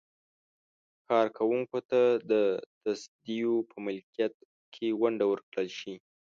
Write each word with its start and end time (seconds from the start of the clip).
کارکوونکو 1.09 1.79
ته 1.89 1.99
د 2.31 2.33
تصدیو 2.83 3.53
په 3.69 3.77
ملکیت 3.85 4.33
کې 4.73 4.87
ونډه 5.01 5.25
ورکړل 5.27 5.69
شي. 5.79 5.93